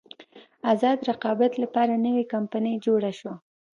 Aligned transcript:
ازاد 0.73 0.99
رقابت 1.09 1.53
لپاره 1.63 1.93
نوې 2.05 2.23
کمپنۍ 2.33 2.75
جوړه 2.85 3.11
شوه. 3.19 3.35